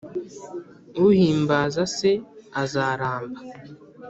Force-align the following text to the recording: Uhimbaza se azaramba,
Uhimbaza 1.07 1.81
se 1.95 2.11
azaramba, 2.61 3.39